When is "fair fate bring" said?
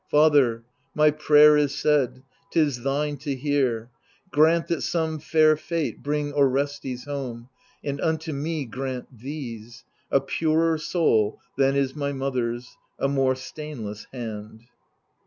5.19-6.33